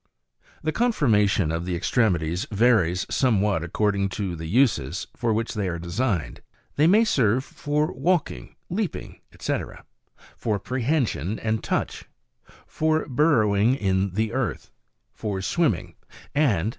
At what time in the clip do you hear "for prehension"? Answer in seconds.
10.35-11.37